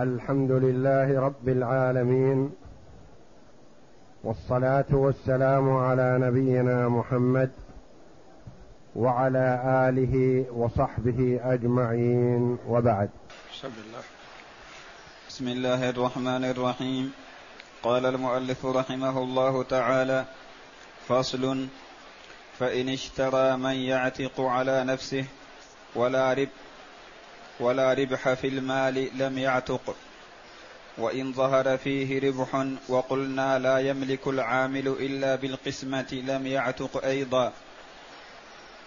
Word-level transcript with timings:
الحمد 0.00 0.50
لله 0.50 1.20
رب 1.20 1.48
العالمين 1.48 2.50
والصلاة 4.24 4.88
والسلام 4.92 5.76
على 5.76 6.18
نبينا 6.20 6.88
محمد 6.88 7.50
وعلى 8.96 9.46
آله 9.88 10.46
وصحبه 10.52 11.40
أجمعين 11.44 12.58
وبعد. 12.68 13.10
بسم 15.28 15.48
الله 15.48 15.90
الرحمن 15.90 16.44
الرحيم. 16.44 17.12
قال 17.82 18.06
المؤلف 18.06 18.66
رحمه 18.66 19.18
الله 19.18 19.62
تعالى 19.62 20.24
فصل 21.08 21.66
فإن 22.58 22.88
اشترى 22.88 23.56
من 23.56 23.74
يعتق 23.74 24.40
على 24.40 24.84
نفسه 24.84 25.24
ولا 25.94 26.32
رب 26.32 26.48
ولا 27.60 27.92
ربح 27.92 28.32
في 28.32 28.48
المال 28.48 29.08
لم 29.18 29.38
يعتق. 29.38 29.96
وإن 30.98 31.32
ظهر 31.32 31.76
فيه 31.78 32.28
ربح 32.28 32.66
وقلنا 32.88 33.58
لا 33.58 33.78
يملك 33.78 34.28
العامل 34.28 34.88
إلا 34.88 35.34
بالقسمة 35.34 36.22
لم 36.26 36.46
يعتق 36.46 37.04
أيضا. 37.04 37.52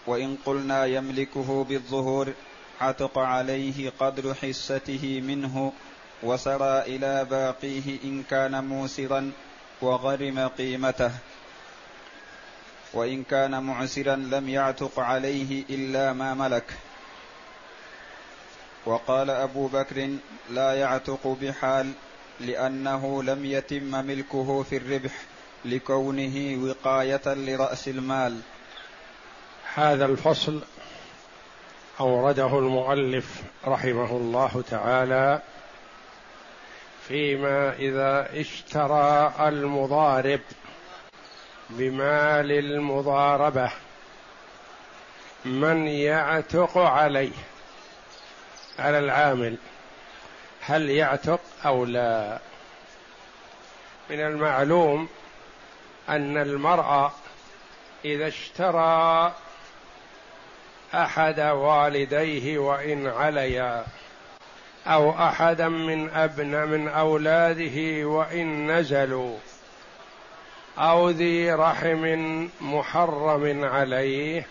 وإن 0.07 0.37
قلنا 0.45 0.85
يملكه 0.85 1.63
بالظهور 1.63 2.33
عتق 2.81 3.17
عليه 3.17 3.91
قدر 3.99 4.33
حصته 4.33 5.21
منه 5.27 5.73
وسرى 6.23 6.81
إلى 6.81 7.25
باقيه 7.25 7.99
إن 8.03 8.23
كان 8.23 8.63
موسرا 8.63 9.31
وغرم 9.81 10.47
قيمته. 10.47 11.11
وإن 12.93 13.23
كان 13.23 13.63
معسرا 13.63 14.15
لم 14.15 14.49
يعتق 14.49 14.99
عليه 14.99 15.63
إلا 15.69 16.13
ما 16.13 16.33
ملك. 16.33 16.73
وقال 18.85 19.29
أبو 19.29 19.67
بكر 19.67 20.09
لا 20.49 20.73
يعتق 20.73 21.37
بحال 21.41 21.91
لأنه 22.39 23.23
لم 23.23 23.45
يتم 23.45 24.05
ملكه 24.05 24.63
في 24.63 24.77
الربح 24.77 25.13
لكونه 25.65 26.63
وقاية 26.63 27.21
لرأس 27.25 27.87
المال. 27.87 28.39
هذا 29.73 30.05
الفصل 30.05 30.61
أورده 31.99 32.59
المؤلف 32.59 33.41
رحمه 33.67 34.11
الله 34.17 34.63
تعالى 34.69 35.41
فيما 37.07 37.73
إذا 37.73 38.39
اشترى 38.39 39.33
المضارب 39.39 40.39
بمال 41.69 42.51
المضاربة 42.51 43.71
من 45.45 45.87
يعتق 45.87 46.77
عليه. 46.77 47.31
على 48.79 48.99
العامل 48.99 49.57
هل 50.61 50.89
يعتق 50.89 51.39
أو 51.65 51.85
لا؟ 51.85 52.39
من 54.09 54.19
المعلوم 54.19 55.07
أن 56.09 56.37
المرأة 56.37 57.11
إذا 58.05 58.27
اشترى 58.27 59.33
أحد 60.93 61.39
والديه 61.39 62.57
وإن 62.57 63.07
عليا 63.07 63.85
أو 64.87 65.11
احدا 65.11 65.67
من 65.69 66.09
أبن 66.09 66.67
من 66.67 66.87
أولاده 66.87 68.07
وإن 68.07 68.71
نزلوا 68.71 69.37
أو 70.77 71.09
ذي 71.09 71.51
رحم 71.51 72.47
محرم 72.61 73.65
عليه 73.65 74.47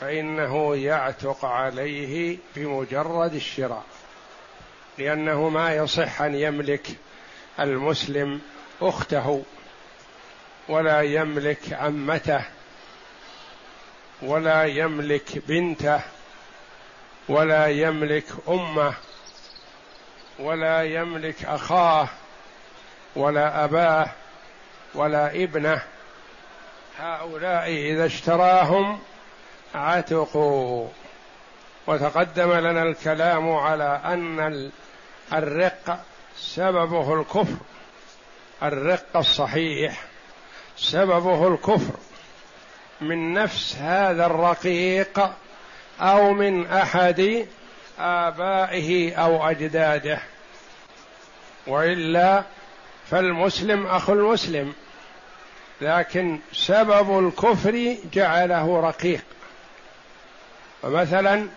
فإنه 0.00 0.76
يعتق 0.76 1.44
عليه 1.44 2.38
بمجرد 2.56 3.34
الشراء 3.34 3.84
لأنه 4.98 5.48
ما 5.48 5.74
يصح 5.74 6.22
أن 6.22 6.34
يملك 6.34 6.86
المسلم 7.60 8.40
أخته 8.82 9.42
ولا 10.68 11.00
يملك 11.00 11.72
عمته 11.72 12.44
ولا 14.22 14.64
يملك 14.64 15.42
بنته 15.48 16.00
ولا 17.28 17.66
يملك 17.66 18.24
أمه 18.48 18.94
ولا 20.38 20.82
يملك 20.82 21.44
أخاه 21.44 22.08
ولا 23.16 23.64
أباه 23.64 24.10
ولا 24.94 25.30
ابنه. 25.30 25.82
هؤلاء 26.98 27.70
إذا 27.70 28.06
اشتراهم 28.06 29.00
عتقوا 29.74 30.88
وتقدم 31.86 32.52
لنا 32.52 32.82
الكلام 32.82 33.52
على 33.52 34.00
أن 34.04 34.70
الرق 35.32 36.04
سببه 36.36 37.20
الكفر. 37.20 37.56
الرق 38.62 39.16
الصحيح 39.16 40.02
سببه 40.76 41.48
الكفر. 41.48 41.94
من 43.00 43.32
نفس 43.32 43.76
هذا 43.76 44.26
الرقيق 44.26 45.30
أو 46.00 46.32
من 46.32 46.66
أحد 46.66 47.46
آبائه 47.98 49.14
أو 49.14 49.50
أجداده. 49.50 50.18
وإلا 51.66 52.42
فالمسلم 53.10 53.86
أخو 53.86 54.12
المسلم. 54.12 54.72
لكن 55.80 56.38
سبب 56.52 57.18
الكفر 57.18 57.96
جعله 58.12 58.80
رقيق. 58.80 59.24
فمثلا 60.82 61.48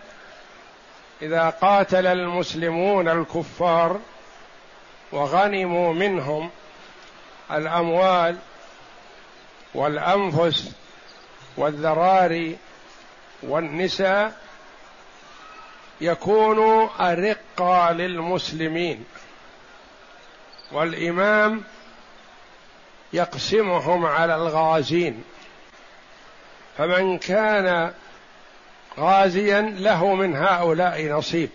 إذا 1.22 1.50
قاتل 1.50 2.06
المسلمون 2.06 3.08
الكفار 3.08 4.00
وغنموا 5.12 5.92
منهم 5.94 6.50
الأموال 7.50 8.36
والأنفس 9.74 10.72
والذراري 11.56 12.58
والنساء 13.42 14.40
يكون 16.00 16.88
ارقا 17.00 17.92
للمسلمين. 17.92 19.04
والإمام 20.72 21.64
يقسمهم 23.12 24.06
على 24.06 24.34
الغازين. 24.34 25.24
فمن 26.78 27.18
كان 27.18 27.92
غازيا 28.98 29.60
له 29.60 30.14
من 30.14 30.36
هؤلاء 30.36 31.02
نصيب. 31.02 31.50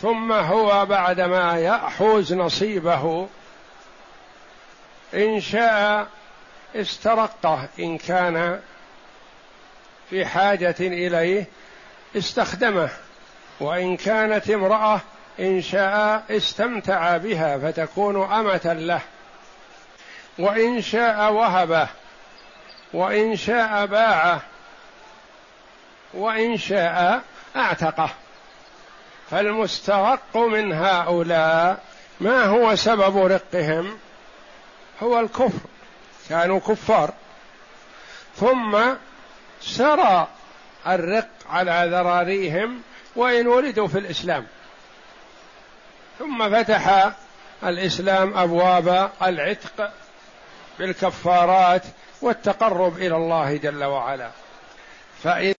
ثم 0.00 0.32
هو 0.32 0.86
بعدما 0.86 1.58
يأخذ 1.58 2.34
نصيبه 2.34 3.28
إن 5.14 5.40
شاء 5.40 6.06
استرقه 6.74 7.68
إن 7.78 7.98
كان 7.98 8.60
في 10.10 10.26
حاجة 10.26 10.74
إليه 10.80 11.46
استخدمه 12.16 12.90
وإن 13.60 13.96
كانت 13.96 14.50
امرأة 14.50 15.00
إن 15.40 15.62
شاء 15.62 16.24
استمتع 16.30 17.16
بها 17.16 17.58
فتكون 17.58 18.32
أمة 18.32 18.72
له. 18.72 19.00
وإن 20.38 20.82
شاء 20.82 21.32
وهبه 21.32 21.88
وإن 22.92 23.36
شاء 23.36 23.86
باعه 23.86 24.42
وإن 26.14 26.56
شاء 26.56 27.22
أعتقه. 27.56 28.10
فالمسترق 29.30 30.36
من 30.36 30.72
هؤلاء 30.72 31.84
ما 32.20 32.44
هو 32.44 32.76
سبب 32.76 33.18
رقهم؟ 33.18 33.98
هو 35.02 35.20
الكفر. 35.20 35.68
كانوا 36.28 36.60
كفار. 36.60 37.14
ثم 38.36 38.78
سرى 39.60 40.28
الرق 40.86 41.28
على 41.48 41.88
ذراريهم 41.90 42.82
وإن 43.16 43.46
ولدوا 43.46 43.88
في 43.88 43.98
الإسلام. 43.98 44.46
ثم 46.18 46.50
فتح 46.50 47.10
الإسلام 47.64 48.38
أبواب 48.38 49.10
العتق 49.22 49.92
بالكفارات 50.78 51.82
والتقرب 52.22 52.96
إلى 52.96 53.16
الله 53.16 53.56
جل 53.56 53.84
وعلا. 53.84 54.30
فإن 55.22 55.55